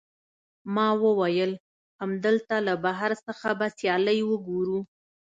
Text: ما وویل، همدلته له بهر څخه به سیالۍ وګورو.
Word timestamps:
ما 0.75 0.87
وویل، 1.03 1.51
همدلته 2.01 2.55
له 2.67 2.73
بهر 2.83 3.11
څخه 3.27 3.49
به 3.59 3.67
سیالۍ 3.77 4.19
وګورو. 4.29 4.79